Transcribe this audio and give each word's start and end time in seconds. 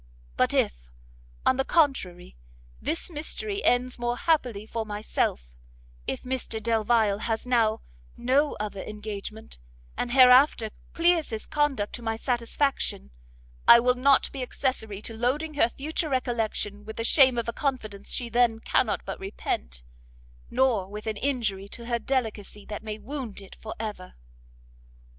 But 0.35 0.51
if, 0.51 0.89
on 1.45 1.57
the 1.57 1.63
contrary, 1.63 2.35
this 2.81 3.11
mystery 3.11 3.63
ends 3.63 3.99
more 3.99 4.17
happily 4.17 4.65
for 4.65 4.83
myself, 4.83 5.47
if 6.07 6.23
Mr 6.23 6.59
Delvile 6.59 7.19
has 7.19 7.45
now 7.45 7.81
no 8.17 8.53
other 8.59 8.81
engagement, 8.81 9.59
and 9.95 10.11
hereafter 10.11 10.71
clears 10.95 11.29
his 11.29 11.45
conduct 11.45 11.93
to 11.93 12.01
my 12.01 12.15
satisfaction, 12.15 13.11
I 13.67 13.79
will 13.79 13.93
not 13.93 14.31
be 14.31 14.41
accessory 14.41 15.03
to 15.03 15.13
loading 15.15 15.53
her 15.53 15.69
future 15.69 16.09
recollection 16.09 16.83
with 16.83 16.95
the 16.97 17.03
shame 17.03 17.37
of 17.37 17.47
a 17.47 17.53
confidence 17.53 18.11
she 18.11 18.27
then 18.27 18.57
cannot 18.59 19.05
but 19.05 19.19
repent, 19.19 19.83
nor 20.49 20.87
with 20.89 21.05
an 21.05 21.17
injury 21.17 21.69
to 21.69 21.85
her 21.85 21.99
delicacy 21.99 22.65
that 22.65 22.81
may 22.81 22.97
wound 22.97 23.39
it 23.39 23.55
for 23.61 23.75
ever." 23.79 24.15